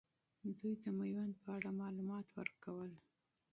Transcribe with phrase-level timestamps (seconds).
[0.57, 2.91] دوي د میوند په اړه معلومات ورکول.